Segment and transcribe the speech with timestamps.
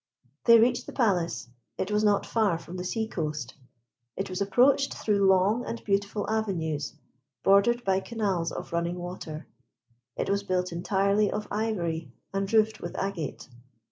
[0.45, 1.47] They reached the palace;
[1.77, 3.53] it was not far from the sea coast.
[4.17, 6.95] It was approached through long and beautiful avenues,
[7.43, 9.45] bordered by canals of running water.
[10.15, 13.47] It was built entirely of ivory and roofed with agate.